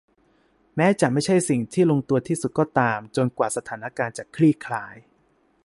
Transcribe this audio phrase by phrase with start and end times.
[0.75, 4.95] แม้จะไม่ใช่สิ่งที่ลงตัวที่สุดก็ตามจนกว่าสถานการณ์จะคลี่คลาย